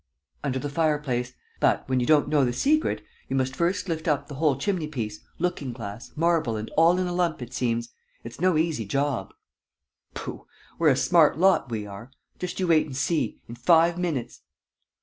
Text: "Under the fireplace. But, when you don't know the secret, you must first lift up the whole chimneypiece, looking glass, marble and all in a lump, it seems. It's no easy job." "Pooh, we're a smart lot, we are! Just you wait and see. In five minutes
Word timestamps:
"Under 0.43 0.57
the 0.57 0.67
fireplace. 0.67 1.33
But, 1.59 1.87
when 1.87 1.99
you 1.99 2.07
don't 2.07 2.27
know 2.27 2.43
the 2.43 2.53
secret, 2.53 3.03
you 3.29 3.35
must 3.35 3.55
first 3.55 3.87
lift 3.87 4.07
up 4.07 4.27
the 4.27 4.33
whole 4.33 4.55
chimneypiece, 4.55 5.19
looking 5.37 5.73
glass, 5.73 6.11
marble 6.15 6.57
and 6.57 6.71
all 6.75 6.97
in 6.97 7.05
a 7.05 7.13
lump, 7.13 7.39
it 7.43 7.53
seems. 7.53 7.89
It's 8.23 8.41
no 8.41 8.57
easy 8.57 8.85
job." 8.87 9.31
"Pooh, 10.15 10.47
we're 10.79 10.89
a 10.89 10.95
smart 10.97 11.37
lot, 11.37 11.69
we 11.69 11.85
are! 11.85 12.09
Just 12.39 12.59
you 12.59 12.65
wait 12.69 12.87
and 12.87 12.97
see. 12.97 13.41
In 13.47 13.53
five 13.53 13.99
minutes 13.99 14.41